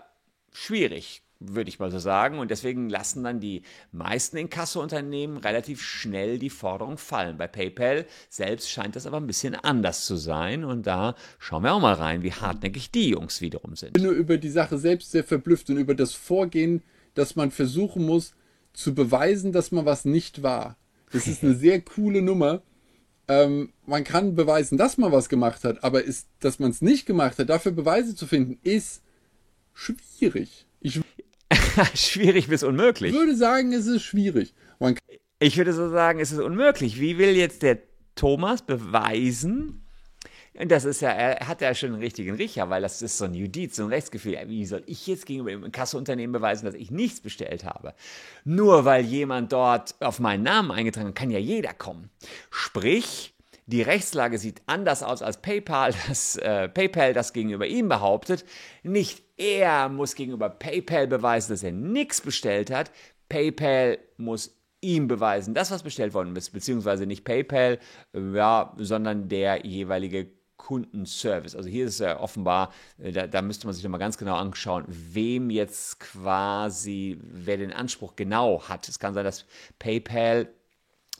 schwierig, 0.53 1.23
würde 1.41 1.69
ich 1.69 1.81
mal 1.81 1.91
so 1.91 1.99
sagen. 1.99 2.39
Und 2.39 2.53
deswegen 2.53 2.89
lassen 2.89 3.25
dann 3.25 3.41
die 3.41 3.63
meisten 3.91 4.37
Inkassounternehmen 4.37 5.39
relativ 5.39 5.83
schnell 5.83 6.39
die 6.39 6.51
Forderung 6.51 6.99
fallen. 6.99 7.37
Bei 7.37 7.49
PayPal 7.49 8.07
selbst 8.29 8.71
scheint 8.71 8.95
das 8.95 9.07
aber 9.07 9.17
ein 9.17 9.27
bisschen 9.27 9.57
anders 9.57 10.07
zu 10.07 10.15
sein. 10.15 10.65
Und 10.65 10.87
da 10.87 11.17
schauen 11.41 11.65
wir 11.65 11.75
auch 11.75 11.81
mal 11.81 11.95
rein, 11.95 12.23
wie 12.23 12.33
hartnäckig 12.33 12.93
die 12.93 13.11
Jungs 13.11 13.41
wiederum 13.41 13.75
sind. 13.75 13.89
Ich 13.89 13.95
bin 13.95 14.05
nur 14.05 14.13
über 14.13 14.39
die 14.39 14.51
Sache 14.51 14.79
selbst 14.79 15.11
sehr 15.11 15.25
verblüfft 15.25 15.69
und 15.69 15.79
über 15.79 15.97
das 15.97 16.15
Vorgehen, 16.15 16.85
dass 17.15 17.35
man 17.35 17.51
versuchen 17.51 18.07
muss, 18.07 18.35
zu 18.77 18.95
beweisen, 18.95 19.53
dass 19.53 19.73
man 19.73 19.87
was 19.87 20.05
nicht 20.05 20.43
war. 20.43 20.77
Das 21.11 21.27
ist 21.27 21.43
eine 21.43 21.55
sehr 21.55 21.81
coole 21.81 22.23
Nummer. 22.23 22.63
Ähm, 23.27 23.73
man 23.87 24.05
kann 24.05 24.37
beweisen, 24.37 24.79
dass 24.79 24.99
man 24.99 25.11
was 25.11 25.29
gemacht 25.29 25.65
hat, 25.65 25.83
aber 25.83 26.05
ist, 26.05 26.29
dass 26.41 26.59
man 26.59 26.71
es 26.71 26.83
nicht 26.83 27.07
gemacht 27.07 27.39
hat, 27.39 27.49
dafür 27.49 27.73
Beweise 27.73 28.15
zu 28.15 28.27
finden, 28.27 28.59
ist 28.63 29.03
schwierig. 29.73 30.67
Ich 30.81 31.01
schwierig 31.95 32.49
bis 32.49 32.63
unmöglich. 32.63 33.13
Ich 33.15 33.19
würde 33.19 33.35
sagen, 33.35 33.73
es 33.73 33.87
ist 33.87 34.03
schwierig. 34.03 34.55
ich 35.41 35.57
würde 35.57 35.73
so 35.73 35.89
sagen, 35.89 36.21
es 36.21 36.31
ist 36.31 36.41
unmöglich. 36.41 37.01
Wie 37.01 37.19
will 37.19 37.35
jetzt 37.35 37.63
der 37.63 37.79
Thomas 38.15 38.63
beweisen, 38.63 39.86
das 40.65 40.85
ist 40.85 41.03
ja, 41.03 41.11
er 41.11 41.47
hat 41.47 41.61
ja 41.61 41.75
schon 41.75 41.93
einen 41.93 42.03
richtigen 42.03 42.35
Riecher, 42.35 42.71
weil 42.71 42.83
das 42.83 43.03
ist 43.03 43.19
so 43.19 43.27
ein 43.27 43.35
Judiz, 43.35 43.77
so 43.77 43.85
ein 43.85 43.89
Rechtsgefühl. 43.89 44.39
Wie 44.47 44.65
soll 44.65 44.83
ich 44.87 45.07
jetzt 45.07 45.27
gegenüber 45.27 45.51
dem 45.51 45.73
Kasseunternehmen 45.73 46.33
beweisen, 46.33 46.67
dass 46.67 46.75
ich 46.75 46.91
nichts 46.91 47.21
bestellt 47.21 47.65
habe? 47.65 47.95
Nur 48.45 48.85
weil 48.85 49.05
jemand 49.05 49.53
dort 49.53 49.95
auf 50.01 50.19
meinen 50.19 50.43
Namen 50.45 50.71
eingetragen 50.71 51.09
hat, 51.09 51.15
kann 51.15 51.31
ja 51.31 51.39
jeder 51.39 51.75
kommen. 51.75 52.11
Sprich, 52.51 53.35
die 53.67 53.83
Rechtslage 53.83 54.39
sieht 54.39 54.63
anders 54.67 55.03
aus 55.03 55.23
als 55.23 55.43
PayPal, 55.43 55.93
das 56.09 56.37
äh, 56.37 56.69
PayPal 56.69 57.13
das 57.13 57.33
gegenüber 57.33 57.67
ihm 57.67 57.89
behauptet. 57.89 58.45
Nicht 58.83 59.23
er 59.37 59.89
muss 59.89 60.15
gegenüber 60.15 60.49
PayPal 60.49 61.07
beweisen, 61.07 61.53
dass 61.53 61.63
er 61.63 61.73
nichts 61.73 62.21
bestellt 62.21 62.71
hat. 62.71 62.91
PayPal 63.29 63.99
muss 64.17 64.57
ihm 64.81 65.09
beweisen, 65.09 65.53
dass 65.53 65.71
was 65.71 65.83
bestellt 65.83 66.15
worden 66.15 66.37
ist, 66.37 66.51
beziehungsweise 66.51 67.07
nicht 67.07 67.25
PayPal, 67.25 67.79
äh, 68.15 68.35
ja, 68.35 68.73
sondern 68.79 69.29
der 69.29 69.67
jeweilige 69.67 70.36
Kundenservice. 70.67 71.55
Also 71.55 71.69
hier 71.69 71.87
ist 71.87 72.01
ja 72.01 72.19
offenbar, 72.19 72.73
äh, 72.99 73.13
da, 73.13 73.29
da 73.29 73.41
müsste 73.41 73.69
man 73.69 73.75
sich 73.75 73.85
nochmal 73.85 74.01
ganz 74.01 74.19
genau 74.19 74.35
anschauen, 74.35 74.85
wem 74.89 75.49
jetzt 75.49 76.01
quasi, 76.01 77.21
wer 77.23 77.57
den 77.57 77.73
Anspruch 77.73 78.17
genau 78.17 78.65
hat. 78.69 78.89
Es 78.89 78.99
kann 78.99 79.15
sein, 79.15 79.25
dass 79.25 79.45
PayPal 79.79 80.49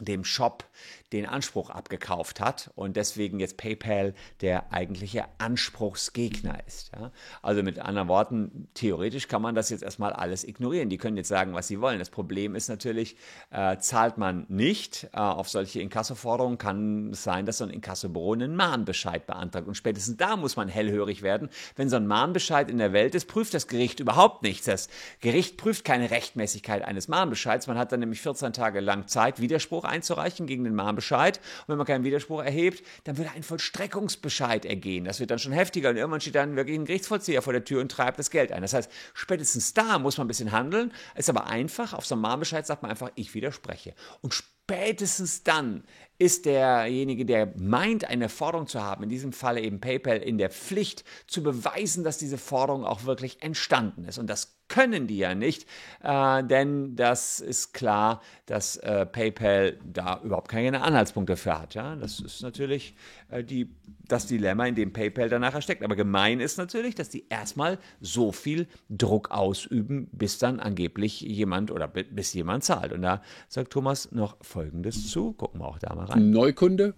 dem 0.01 0.25
Shop 0.25 0.65
den 1.13 1.25
Anspruch 1.27 1.71
abgekauft 1.71 2.41
hat 2.41 2.71
und 2.75 2.97
deswegen 2.97 3.39
jetzt 3.39 3.57
PayPal 3.57 4.13
der 4.41 4.73
eigentliche 4.73 5.25
Anspruchsgegner 5.39 6.59
ist. 6.67 6.91
Ja? 6.93 7.13
Also 7.43 7.63
mit 7.63 7.79
anderen 7.79 8.09
Worten, 8.09 8.69
theoretisch 8.75 9.29
kann 9.29 9.41
man 9.41 9.55
das 9.55 9.71
jetzt 9.71 9.85
erstmal 9.85 10.13
alles 10.13 10.43
ignorieren. 10.43 10.89
Die 10.89 10.99
können 10.99 11.17
jetzt 11.17 11.29
sagen, 11.29 11.55
was 11.55 11.69
sie 11.69 11.81
wollen. 11.81 12.01
Das 12.01 12.11
Problem 12.11 12.57
ist 12.57 12.69
natürlich, 12.69 13.17
äh, 13.51 13.79
zahlt 13.79 14.19
man 14.19 14.47
nicht 14.49 15.09
äh, 15.13 15.19
auf 15.19 15.49
solche 15.49 15.81
Inkassoforderungen, 15.81 16.59
kann 16.59 17.11
es 17.11 17.23
sein, 17.23 17.47
dass 17.47 17.59
so 17.59 17.65
ein 17.65 17.71
Inkassobüro 17.71 18.33
einen 18.33 18.57
Mahnbescheid 18.57 19.29
beantragt. 19.29 19.69
Und 19.69 19.77
spätestens 19.77 20.17
da 20.17 20.37
muss 20.37 20.57
man 20.57 20.69
hellhörig 20.69 21.23
werden. 21.23 21.51
Wenn 21.77 21.89
so 21.89 21.97
ein 21.97 22.09
Mahnbescheid 22.09 22.69
in 22.69 22.79
der 22.79 22.93
Welt 22.93 23.15
ist, 23.15 23.29
prüft 23.29 23.55
das 23.55 23.69
Gericht 23.69 24.01
überhaupt 24.01 24.43
nichts. 24.43 24.67
Das 24.67 24.89
Gericht 25.21 25.57
prüft 25.57 25.85
keine 25.85 26.11
Rechtmäßigkeit 26.11 26.83
eines 26.83 27.07
Mahnbescheids. 27.07 27.69
Man 27.69 27.79
hat 27.79 27.93
dann 27.93 28.01
nämlich 28.01 28.21
14 28.21 28.53
Tage 28.53 28.81
lang 28.81 29.07
Zeit, 29.07 29.41
Widerspruch 29.41 29.85
einzureichen 29.85 30.49
gegen 30.49 30.65
den 30.65 30.75
Mahnbescheid. 30.75 30.96
Bescheid. 30.97 31.39
Und 31.39 31.69
wenn 31.69 31.79
man 31.79 31.87
keinen 31.87 32.05
Widerspruch 32.05 32.43
erhebt, 32.43 32.85
dann 33.05 33.17
würde 33.17 33.31
ein 33.31 33.43
Vollstreckungsbescheid 33.43 34.65
ergehen. 34.65 35.05
Das 35.05 35.21
wird 35.21 35.31
dann 35.31 35.39
schon 35.39 35.53
heftiger 35.53 35.91
und 35.91 35.97
irgendwann 35.97 36.21
steht 36.21 36.35
dann 36.35 36.57
wirklich 36.57 36.79
ein 36.79 36.85
Gerichtsvollzieher 36.85 37.43
vor 37.43 37.53
der 37.53 37.65
Tür 37.65 37.81
und 37.81 37.91
treibt 37.91 38.19
das 38.19 38.31
Geld 38.31 38.51
ein. 38.53 38.63
Das 38.63 38.75
heißt, 38.75 38.91
spätestens 39.15 39.75
da 39.75 39.99
muss 39.99 40.19
man 40.19 40.25
ein 40.25 40.29
bisschen 40.29 40.53
handeln. 40.53 40.93
Ist 41.15 41.31
aber 41.31 41.47
einfach. 41.47 41.93
Auf 41.93 42.07
so 42.07 42.15
einem 42.15 42.23
Mahnbescheid 42.23 42.67
sagt 42.67 42.83
man 42.83 42.91
einfach, 42.91 43.11
ich 43.15 43.35
widerspreche. 43.35 43.95
Und 44.21 44.43
spätestens 44.67 45.45
dann 45.45 45.85
ist 46.19 46.45
derjenige, 46.47 47.25
der 47.25 47.53
meint, 47.57 48.09
eine 48.09 48.29
Forderung 48.29 48.67
zu 48.67 48.83
haben, 48.83 49.05
in 49.05 49.09
diesem 49.09 49.33
Falle 49.33 49.61
eben 49.61 49.81
PayPal, 49.81 50.17
in 50.17 50.39
der 50.39 50.51
Pflicht 50.51 51.05
zu 51.27 51.43
beweisen, 51.43 52.03
dass 52.03 52.19
diese 52.19 52.39
Forderung 52.39 52.85
auch 52.85 53.05
wirklich 53.05 53.43
entstanden 53.43 54.05
ist. 54.05 54.19
Und 54.19 54.29
das 54.29 54.57
können 54.69 55.07
die 55.07 55.19
ja 55.19 55.37
nicht, 55.37 55.69
äh, 56.03 56.43
denn 56.43 56.97
das 56.97 57.39
ist 57.39 57.75
klar, 57.75 58.23
dass 58.47 58.77
äh, 58.79 59.07
PayPal 59.07 59.79
da 59.85 60.21
überhaupt 60.25 60.49
keine 60.49 60.83
Anhaltspunkte 60.83 61.37
für 61.37 61.61
hat. 61.61 61.75
Ja? 61.75 61.95
Das 61.95 62.19
ist 62.19 62.43
natürlich 62.43 62.97
äh, 63.29 63.45
die, 63.45 63.73
das 64.09 64.27
Dilemma, 64.27 64.67
in 64.67 64.75
dem 64.75 64.93
PayPal 64.93 65.29
danach 65.29 65.61
steckt. 65.63 65.83
Aber 65.83 65.97
gemein 65.97 66.41
ist 66.41 66.59
natürlich, 66.59 66.95
dass 66.95 67.09
die 67.09 67.27
erstmal 67.29 67.79
so 68.01 68.33
viel 68.33 68.67
Druck 68.89 69.31
ausüben, 69.31 70.09
bis 70.13 70.39
dann 70.39 70.61
angeblich 70.61 71.21
jemand 71.21 71.71
oder 71.71 71.89
bis 71.89 72.33
jemand 72.33 72.65
zahlt. 72.65 72.93
Und 72.93 73.03
da 73.03 73.23
sagt 73.49 73.73
Thomas 73.73 74.13
noch 74.13 74.37
Folgendes 74.41 75.11
zu. 75.11 75.33
Gucken 75.33 75.61
wir 75.61 75.69
auch 75.69 75.79
da 75.79 75.95
mal 75.95 76.07
rein. 76.07 76.31
Neukunde 76.31 76.95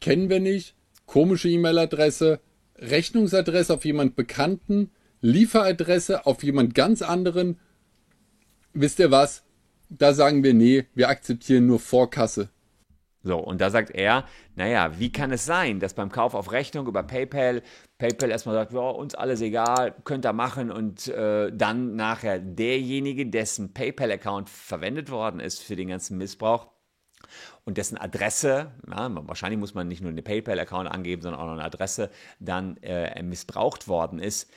kennen 0.00 0.28
wir 0.28 0.40
nicht, 0.40 0.74
komische 1.06 1.48
E-Mail-Adresse, 1.48 2.40
Rechnungsadresse 2.76 3.74
auf 3.74 3.84
jemand 3.84 4.14
Bekannten 4.14 4.90
Lieferadresse 5.20 6.26
auf 6.26 6.42
jemand 6.42 6.74
ganz 6.74 7.02
anderen. 7.02 7.58
Wisst 8.72 8.98
ihr 8.98 9.10
was? 9.10 9.42
Da 9.88 10.12
sagen 10.12 10.44
wir, 10.44 10.54
nee, 10.54 10.86
wir 10.94 11.08
akzeptieren 11.08 11.66
nur 11.66 11.80
Vorkasse. 11.80 12.50
So, 13.22 13.38
und 13.38 13.60
da 13.60 13.70
sagt 13.70 13.90
er, 13.90 14.24
naja, 14.54 14.98
wie 14.98 15.10
kann 15.10 15.32
es 15.32 15.44
sein, 15.44 15.80
dass 15.80 15.94
beim 15.94 16.10
Kauf 16.10 16.34
auf 16.34 16.52
Rechnung 16.52 16.86
über 16.86 17.02
PayPal, 17.02 17.62
PayPal 17.98 18.30
erstmal 18.30 18.54
sagt, 18.54 18.72
ja, 18.72 18.80
uns 18.80 19.14
alles 19.14 19.40
egal, 19.40 19.94
könnt 20.04 20.24
ihr 20.24 20.32
machen 20.32 20.70
und 20.70 21.08
äh, 21.08 21.50
dann 21.52 21.96
nachher 21.96 22.38
derjenige, 22.38 23.26
dessen 23.26 23.74
PayPal-Account 23.74 24.48
verwendet 24.48 25.10
worden 25.10 25.40
ist 25.40 25.62
für 25.62 25.76
den 25.76 25.88
ganzen 25.88 26.16
Missbrauch, 26.18 26.68
und 27.64 27.76
dessen 27.76 27.98
Adresse, 27.98 28.72
ja, 28.88 29.10
wahrscheinlich 29.26 29.58
muss 29.58 29.74
man 29.74 29.88
nicht 29.88 30.00
nur 30.00 30.10
einen 30.10 30.24
PayPal-Account 30.24 30.88
angeben, 30.90 31.20
sondern 31.20 31.40
auch 31.40 31.46
noch 31.46 31.52
eine 31.52 31.64
Adresse, 31.64 32.10
dann 32.38 32.78
äh, 32.78 33.22
missbraucht 33.22 33.88
worden 33.88 34.18
ist 34.20 34.50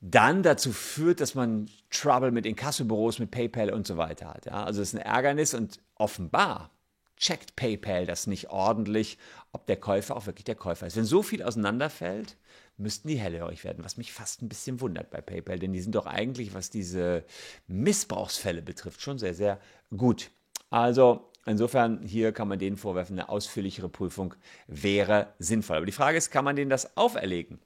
dann 0.00 0.42
dazu 0.42 0.72
führt, 0.72 1.20
dass 1.20 1.34
man 1.34 1.68
Trouble 1.90 2.30
mit 2.30 2.46
Inkassobüros, 2.46 3.18
mit 3.18 3.30
PayPal 3.30 3.72
und 3.72 3.86
so 3.86 3.96
weiter 3.96 4.28
hat. 4.28 4.46
Ja? 4.46 4.64
Also 4.64 4.80
es 4.80 4.92
ist 4.92 5.00
ein 5.00 5.04
Ärgernis 5.04 5.54
und 5.54 5.80
offenbar 5.96 6.70
checkt 7.18 7.56
PayPal 7.56 8.06
das 8.06 8.26
nicht 8.26 8.50
ordentlich, 8.50 9.18
ob 9.52 9.66
der 9.66 9.76
Käufer 9.76 10.16
auch 10.16 10.26
wirklich 10.26 10.44
der 10.44 10.54
Käufer 10.54 10.86
ist. 10.86 10.96
Wenn 10.96 11.04
so 11.04 11.22
viel 11.22 11.42
auseinanderfällt, 11.42 12.36
müssten 12.76 13.08
die 13.08 13.18
hellhörig 13.18 13.64
werden, 13.64 13.84
was 13.84 13.96
mich 13.96 14.12
fast 14.12 14.42
ein 14.42 14.48
bisschen 14.48 14.80
wundert 14.80 15.10
bei 15.10 15.20
PayPal, 15.20 15.58
denn 15.58 15.72
die 15.72 15.80
sind 15.80 15.94
doch 15.94 16.06
eigentlich, 16.06 16.54
was 16.54 16.70
diese 16.70 17.24
Missbrauchsfälle 17.66 18.62
betrifft, 18.62 19.02
schon 19.02 19.18
sehr, 19.18 19.34
sehr 19.34 19.60
gut. 19.96 20.30
Also 20.70 21.30
insofern, 21.44 22.02
hier 22.02 22.32
kann 22.32 22.48
man 22.48 22.58
denen 22.58 22.76
vorwerfen, 22.76 23.18
eine 23.18 23.28
ausführlichere 23.28 23.88
Prüfung 23.88 24.34
wäre 24.66 25.34
sinnvoll. 25.38 25.78
Aber 25.78 25.86
die 25.86 25.92
Frage 25.92 26.18
ist, 26.18 26.30
kann 26.30 26.44
man 26.44 26.56
denen 26.56 26.70
das 26.70 26.96
auferlegen? 26.96 27.58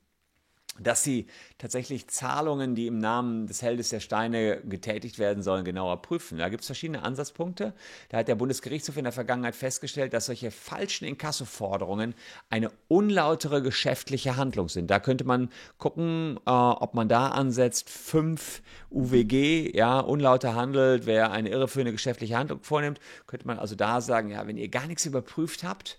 Dass 0.78 1.02
sie 1.02 1.26
tatsächlich 1.58 2.08
Zahlungen, 2.08 2.74
die 2.74 2.86
im 2.86 2.98
Namen 2.98 3.46
des 3.46 3.60
Heldes 3.60 3.90
der 3.90 4.00
Steine 4.00 4.62
getätigt 4.62 5.18
werden 5.18 5.42
sollen, 5.42 5.64
genauer 5.64 6.00
prüfen. 6.00 6.38
Da 6.38 6.48
gibt 6.48 6.62
es 6.62 6.66
verschiedene 6.66 7.02
Ansatzpunkte. 7.02 7.74
Da 8.08 8.18
hat 8.18 8.28
der 8.28 8.36
Bundesgerichtshof 8.36 8.96
in 8.96 9.04
der 9.04 9.12
Vergangenheit 9.12 9.54
festgestellt, 9.54 10.14
dass 10.14 10.26
solche 10.26 10.50
falschen 10.50 11.04
Inkassoforderungen 11.04 12.14
eine 12.48 12.70
unlautere 12.88 13.62
geschäftliche 13.62 14.36
Handlung 14.36 14.68
sind. 14.70 14.90
Da 14.90 14.98
könnte 14.98 15.24
man 15.24 15.50
gucken, 15.76 16.38
äh, 16.46 16.50
ob 16.50 16.94
man 16.94 17.08
da 17.08 17.28
ansetzt, 17.28 17.90
5 17.90 18.62
UWG, 18.90 19.76
ja, 19.76 20.00
unlauter 20.00 20.54
handelt, 20.54 21.04
wer 21.04 21.32
eine 21.32 21.50
irreführende 21.50 21.92
geschäftliche 21.92 22.36
Handlung 22.36 22.62
vornimmt, 22.62 22.98
könnte 23.26 23.46
man 23.46 23.58
also 23.58 23.74
da 23.74 24.00
sagen, 24.00 24.30
ja, 24.30 24.46
wenn 24.46 24.56
ihr 24.56 24.68
gar 24.68 24.86
nichts 24.86 25.04
überprüft 25.04 25.64
habt, 25.64 25.98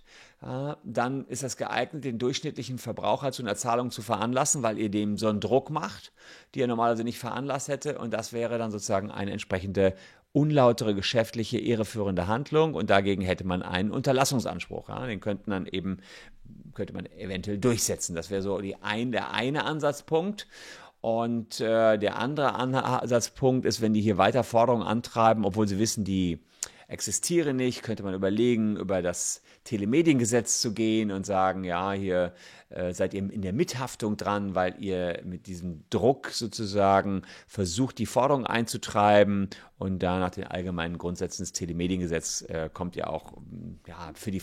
dann 0.84 1.26
ist 1.28 1.44
das 1.44 1.56
geeignet, 1.56 2.04
den 2.04 2.20
durchschnittlichen 2.20 2.78
Verbraucher 2.78 3.32
zu 3.32 3.44
einer 3.44 3.56
Zahlung 3.56 3.92
zu 3.92 4.02
veranlassen, 4.02 4.62
weil 4.62 4.78
ihr 4.78 4.90
dem 4.90 5.18
so 5.18 5.30
einen 5.30 5.40
Druck 5.40 5.70
macht, 5.70 6.12
die 6.54 6.62
er 6.62 6.68
normalerweise 6.68 7.06
nicht 7.06 7.20
veranlasst 7.20 7.70
hätte. 7.70 7.98
Und 7.98 8.14
das 8.14 8.34
wäre 8.34 8.58
dann 8.58 8.72
sozusagen 8.72 9.10
eine 9.10 9.32
entsprechende 9.32 9.94
unlautere 10.34 10.96
geschäftliche, 10.96 11.60
irreführende 11.60 12.28
Handlung. 12.28 12.74
Und 12.74 12.90
dagegen 12.90 13.22
hätte 13.22 13.46
man 13.46 13.62
einen 13.62 13.92
Unterlassungsanspruch. 13.92 14.90
Ja? 14.90 15.06
Den 15.06 15.22
könnten 15.22 15.52
dann 15.52 15.66
eben, 15.66 16.00
könnte 16.74 16.94
man 16.94 17.06
eventuell 17.06 17.58
durchsetzen. 17.58 18.14
Das 18.16 18.30
wäre 18.30 18.42
so 18.42 18.60
ein, 18.82 19.12
der 19.14 19.32
eine 19.32 19.64
Ansatzpunkt. 19.64 20.48
Und 21.00 21.62
äh, 21.62 21.98
der 21.98 22.18
andere 22.18 22.56
Ansatzpunkt 22.56 23.66
ist, 23.66 23.82
wenn 23.82 23.94
die 23.94 24.02
hier 24.02 24.18
weiter 24.18 24.44
Forderungen 24.44 24.86
antreiben, 24.86 25.46
obwohl 25.46 25.68
sie 25.68 25.80
wissen, 25.80 26.04
die 26.04 26.40
existiere 26.94 27.54
nicht, 27.54 27.82
könnte 27.82 28.04
man 28.04 28.14
überlegen, 28.14 28.78
über 28.78 29.02
das 29.02 29.42
Telemediengesetz 29.64 30.62
zu 30.62 30.74
gehen 30.74 31.12
und 31.12 31.26
sagen, 31.26 31.64
ja, 31.64 31.92
hier 31.92 32.34
äh, 32.70 32.94
seid 32.94 33.14
ihr 33.14 33.32
in 33.32 33.42
der 33.42 33.52
Mithaftung 33.52 34.16
dran, 34.16 34.56
weil 34.56 34.76
ihr 34.80 35.22
mit 35.26 35.48
diesem 35.48 35.84
Druck 35.90 36.30
sozusagen 36.30 37.24
versucht, 37.48 37.98
die 37.98 38.06
Forderung 38.06 38.46
einzutreiben 38.46 39.50
und 39.78 40.04
da 40.04 40.20
nach 40.20 40.30
den 40.30 40.46
allgemeinen 40.46 40.98
Grundsätzen 40.98 41.44
des 41.44 41.52
Telemediengesetzes 41.52 42.44
äh, 42.44 42.70
kommt 42.72 42.96
ja 42.96 43.08
auch 43.08 43.34
ja, 43.88 44.12
für 44.14 44.32
die, 44.32 44.42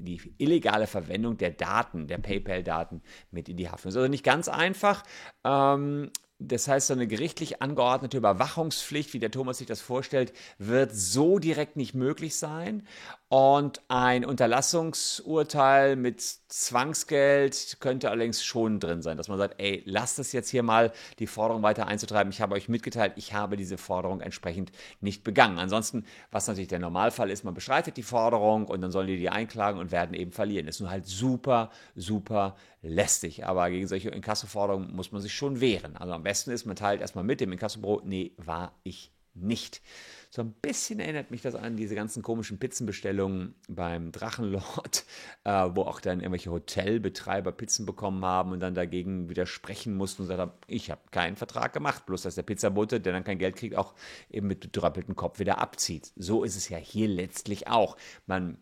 die, 0.00 0.34
illegale 0.38 0.86
Verwendung 0.86 1.36
der 1.36 1.50
Daten, 1.50 2.06
der 2.06 2.18
PayPal-Daten 2.18 3.02
mit 3.32 3.48
in 3.48 3.56
die 3.56 3.68
Haftung. 3.68 3.88
Das 3.88 3.94
ist 3.94 3.98
also 3.98 4.10
nicht 4.10 4.24
ganz 4.24 4.48
einfach. 4.48 5.02
Ähm, 5.44 6.10
das 6.40 6.68
heißt, 6.68 6.86
so 6.86 6.94
eine 6.94 7.08
gerichtlich 7.08 7.62
angeordnete 7.62 8.16
Überwachungspflicht, 8.16 9.12
wie 9.12 9.18
der 9.18 9.32
Thomas 9.32 9.58
sich 9.58 9.66
das 9.66 9.80
vorstellt, 9.80 10.32
wird 10.58 10.94
so 10.94 11.40
direkt 11.40 11.76
nicht 11.76 11.94
möglich 11.94 12.36
sein. 12.36 12.86
Und 13.28 13.82
ein 13.88 14.24
Unterlassungsurteil 14.24 15.96
mit 15.96 16.20
Zwangsgeld 16.20 17.76
könnte 17.80 18.10
allerdings 18.10 18.42
schon 18.42 18.80
drin 18.80 19.02
sein, 19.02 19.16
dass 19.16 19.28
man 19.28 19.36
sagt, 19.36 19.60
ey, 19.60 19.82
lasst 19.84 20.18
es 20.18 20.32
jetzt 20.32 20.48
hier 20.48 20.62
mal, 20.62 20.92
die 21.18 21.26
Forderung 21.26 21.62
weiter 21.62 21.88
einzutreiben. 21.88 22.32
Ich 22.32 22.40
habe 22.40 22.54
euch 22.54 22.68
mitgeteilt, 22.68 23.12
ich 23.16 23.34
habe 23.34 23.56
diese 23.56 23.76
Forderung 23.76 24.20
entsprechend 24.20 24.70
nicht 25.00 25.24
begangen. 25.24 25.58
Ansonsten, 25.58 26.06
was 26.30 26.46
natürlich 26.46 26.68
der 26.68 26.78
Normalfall 26.78 27.30
ist, 27.30 27.44
man 27.44 27.52
bestreitet 27.52 27.96
die 27.96 28.02
Forderung 28.02 28.66
und 28.66 28.80
dann 28.80 28.92
sollen 28.92 29.08
die 29.08 29.18
die 29.18 29.28
einklagen 29.28 29.78
und 29.78 29.92
werden 29.92 30.14
eben 30.14 30.32
verlieren. 30.32 30.66
Das 30.66 30.76
ist 30.76 30.80
nur 30.80 30.90
halt 30.90 31.06
super, 31.06 31.70
super 31.96 32.56
lästig. 32.82 33.44
Aber 33.44 33.68
gegen 33.70 33.88
solche 33.88 34.08
Inkassoforderungen 34.10 34.94
muss 34.94 35.12
man 35.12 35.20
sich 35.20 35.34
schon 35.34 35.60
wehren. 35.60 35.96
Also 35.96 36.14
am 36.14 36.24
besten 36.28 36.50
ist, 36.50 36.66
man 36.66 36.76
teilt 36.76 37.00
erstmal 37.00 37.24
mit 37.24 37.40
dem 37.40 37.52
Inkassobüro, 37.52 38.02
nee, 38.04 38.32
war 38.36 38.74
ich 38.82 39.10
nicht. 39.34 39.80
So 40.28 40.42
ein 40.42 40.52
bisschen 40.52 41.00
erinnert 41.00 41.30
mich 41.30 41.40
das 41.40 41.54
an 41.54 41.78
diese 41.78 41.94
ganzen 41.94 42.22
komischen 42.22 42.58
Pizzenbestellungen 42.58 43.54
beim 43.66 44.12
Drachenlord, 44.12 45.06
äh, 45.44 45.50
wo 45.72 45.84
auch 45.84 46.00
dann 46.00 46.20
irgendwelche 46.20 46.50
Hotelbetreiber 46.50 47.50
Pizzen 47.52 47.86
bekommen 47.86 48.22
haben 48.26 48.52
und 48.52 48.60
dann 48.60 48.74
dagegen 48.74 49.30
widersprechen 49.30 49.96
mussten 49.96 50.20
und 50.20 50.28
gesagt 50.28 50.50
haben, 50.50 50.58
ich 50.66 50.90
habe 50.90 51.00
keinen 51.12 51.36
Vertrag 51.36 51.72
gemacht, 51.72 52.04
bloß 52.04 52.20
dass 52.20 52.34
der 52.34 52.42
Pizzabote, 52.42 53.00
der 53.00 53.14
dann 53.14 53.24
kein 53.24 53.38
Geld 53.38 53.56
kriegt, 53.56 53.74
auch 53.74 53.94
eben 54.28 54.48
mit 54.48 54.60
betröppeltem 54.60 55.16
Kopf 55.16 55.38
wieder 55.38 55.56
abzieht. 55.62 56.12
So 56.14 56.44
ist 56.44 56.56
es 56.56 56.68
ja 56.68 56.76
hier 56.76 57.08
letztlich 57.08 57.68
auch. 57.68 57.96
Man 58.26 58.58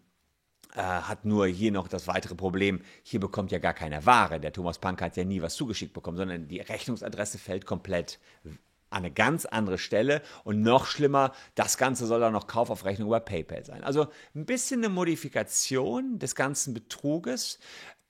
äh, 0.77 0.83
hat 0.83 1.25
nur 1.25 1.47
hier 1.47 1.73
noch 1.73 1.89
das 1.89 2.07
weitere 2.07 2.35
Problem, 2.35 2.83
hier 3.03 3.19
bekommt 3.19 3.51
ja 3.51 3.59
gar 3.59 3.75
keine 3.75 4.05
Ware. 4.05 4.39
Der 4.39 4.53
Thomas 4.53 4.79
Punk 4.79 5.01
hat 5.01 5.17
ja 5.17 5.25
nie 5.25 5.41
was 5.41 5.55
zugeschickt 5.55 5.95
bekommen, 5.95 6.19
sondern 6.19 6.49
die 6.49 6.61
Rechnungsadresse 6.61 7.39
fällt 7.39 7.65
komplett 7.65 8.19
an 8.45 8.59
eine 8.91 9.11
ganz 9.11 9.47
andere 9.47 9.79
Stelle 9.79 10.23
und 10.45 10.63
noch 10.63 10.87
schlimmer, 10.87 11.33
das 11.55 11.77
Ganze 11.77 12.07
soll 12.07 12.21
dann 12.21 12.33
noch 12.33 12.47
Kauf 12.47 12.71
auf 12.71 12.85
Rechnung 12.85 13.09
über 13.09 13.21
PayPal 13.21 13.65
sein. 13.65 13.83
Also 13.85 14.09
ein 14.35 14.47
bisschen 14.47 14.81
eine 14.81 14.89
Modifikation 14.89 16.19
des 16.19 16.35
ganzen 16.35 16.73
Betruges 16.73 17.59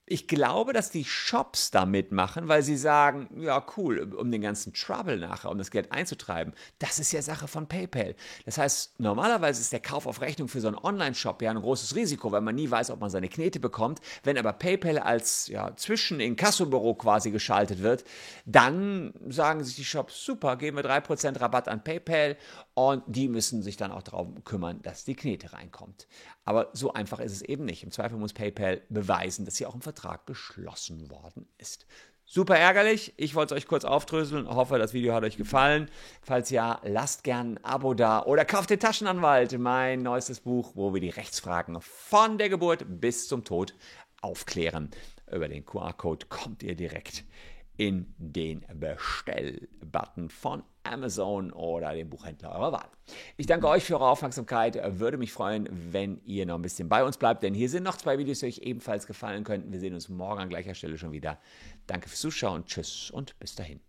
ich 0.08 0.28
glaube, 0.28 0.72
dass 0.72 0.90
die 0.90 1.04
Shops 1.04 1.72
da 1.72 1.84
mitmachen, 1.84 2.46
weil 2.46 2.62
sie 2.62 2.76
sagen, 2.76 3.28
ja 3.40 3.64
cool, 3.76 4.14
um 4.14 4.30
den 4.30 4.40
ganzen 4.40 4.72
Trouble 4.72 5.18
nachher, 5.18 5.50
um 5.50 5.58
das 5.58 5.72
Geld 5.72 5.90
einzutreiben, 5.90 6.54
das 6.78 7.00
ist 7.00 7.10
ja 7.10 7.22
Sache 7.22 7.48
von 7.48 7.66
PayPal. 7.66 8.14
Das 8.44 8.56
heißt, 8.56 9.00
normalerweise 9.00 9.60
ist 9.60 9.72
der 9.72 9.80
Kauf 9.80 10.06
auf 10.06 10.20
Rechnung 10.20 10.46
für 10.46 10.60
so 10.60 10.68
einen 10.68 10.78
Online-Shop 10.78 11.42
ja 11.42 11.50
ein 11.50 11.60
großes 11.60 11.96
Risiko, 11.96 12.30
weil 12.30 12.40
man 12.40 12.54
nie 12.54 12.70
weiß, 12.70 12.90
ob 12.90 13.00
man 13.00 13.10
seine 13.10 13.28
Knete 13.28 13.58
bekommt. 13.58 14.00
Wenn 14.22 14.38
aber 14.38 14.52
PayPal 14.52 14.98
als 14.98 15.48
ja, 15.48 15.74
Zwischen-Inkassobüro 15.74 16.94
quasi 16.94 17.32
geschaltet 17.32 17.82
wird, 17.82 18.04
dann 18.44 19.12
sagen 19.28 19.64
sich 19.64 19.74
die 19.74 19.84
Shops, 19.84 20.24
super, 20.24 20.56
geben 20.56 20.76
wir 20.76 20.84
3% 20.84 21.40
Rabatt 21.40 21.66
an 21.66 21.82
PayPal 21.82 22.36
und 22.76 23.02
die 23.06 23.26
müssen 23.28 23.62
sich 23.62 23.78
dann 23.78 23.90
auch 23.90 24.02
darum 24.02 24.44
kümmern, 24.44 24.82
dass 24.82 25.04
die 25.04 25.14
Knete 25.14 25.54
reinkommt. 25.54 26.06
Aber 26.44 26.68
so 26.74 26.92
einfach 26.92 27.20
ist 27.20 27.32
es 27.32 27.40
eben 27.40 27.64
nicht. 27.64 27.82
Im 27.82 27.90
Zweifel 27.90 28.18
muss 28.18 28.34
PayPal 28.34 28.82
beweisen, 28.90 29.46
dass 29.46 29.56
hier 29.56 29.70
auch 29.70 29.74
ein 29.74 29.80
Vertrag 29.80 30.26
geschlossen 30.26 31.10
worden 31.10 31.48
ist. 31.56 31.86
Super 32.26 32.58
ärgerlich. 32.58 33.14
Ich 33.16 33.34
wollte 33.34 33.54
es 33.54 33.62
euch 33.62 33.66
kurz 33.66 33.86
aufdröseln. 33.86 34.46
Hoffe, 34.46 34.78
das 34.78 34.92
Video 34.92 35.14
hat 35.14 35.24
euch 35.24 35.38
gefallen. 35.38 35.88
Falls 36.20 36.50
ja, 36.50 36.78
lasst 36.84 37.24
gern 37.24 37.54
ein 37.54 37.64
Abo 37.64 37.94
da 37.94 38.22
oder 38.22 38.44
kauft 38.44 38.68
den 38.68 38.78
Taschenanwalt, 38.78 39.58
mein 39.58 40.02
neuestes 40.02 40.40
Buch, 40.40 40.72
wo 40.74 40.92
wir 40.92 41.00
die 41.00 41.08
Rechtsfragen 41.08 41.80
von 41.80 42.36
der 42.36 42.50
Geburt 42.50 42.84
bis 42.86 43.26
zum 43.26 43.42
Tod 43.42 43.74
aufklären. 44.20 44.90
Über 45.32 45.48
den 45.48 45.64
QR-Code 45.64 46.26
kommt 46.26 46.62
ihr 46.62 46.76
direkt 46.76 47.24
in 47.76 48.14
den 48.18 48.64
Bestell-Button 48.72 50.30
von 50.30 50.62
Amazon 50.82 51.52
oder 51.52 51.94
dem 51.94 52.08
Buchhändler 52.08 52.52
eurer 52.52 52.72
Wahl. 52.72 52.88
Ich 53.36 53.46
danke 53.46 53.68
euch 53.68 53.84
für 53.84 53.94
eure 53.94 54.08
Aufmerksamkeit. 54.08 54.78
Würde 54.98 55.18
mich 55.18 55.32
freuen, 55.32 55.68
wenn 55.92 56.20
ihr 56.24 56.46
noch 56.46 56.54
ein 56.54 56.62
bisschen 56.62 56.88
bei 56.88 57.04
uns 57.04 57.18
bleibt, 57.18 57.42
denn 57.42 57.54
hier 57.54 57.68
sind 57.68 57.82
noch 57.82 57.96
zwei 57.96 58.18
Videos, 58.18 58.40
die 58.40 58.46
euch 58.46 58.58
ebenfalls 58.58 59.06
gefallen 59.06 59.44
könnten. 59.44 59.72
Wir 59.72 59.80
sehen 59.80 59.94
uns 59.94 60.08
morgen 60.08 60.40
an 60.40 60.48
gleicher 60.48 60.74
Stelle 60.74 60.96
schon 60.96 61.12
wieder. 61.12 61.38
Danke 61.86 62.08
fürs 62.08 62.20
Zuschauen. 62.20 62.64
Tschüss 62.64 63.10
und 63.10 63.38
bis 63.38 63.54
dahin. 63.54 63.80